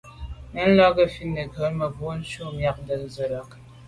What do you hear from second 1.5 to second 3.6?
bə́ gə̀brǒ nû myɑ̂k zə̀ lá'.